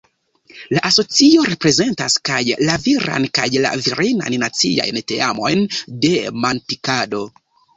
La 0.75 0.79
asocio 0.87 1.43
reprezentas 1.49 2.15
kaj 2.31 2.39
la 2.69 2.77
viran 2.87 3.27
kaj 3.41 3.45
la 3.67 3.75
virinan 3.89 4.39
naciajn 4.47 4.99
teamojn 5.13 5.65
de 6.07 6.15
manpilkado. 6.47 7.25